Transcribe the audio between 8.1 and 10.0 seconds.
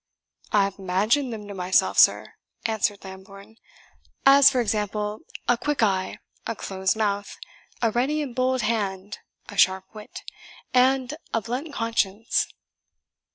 and bold hand, a sharp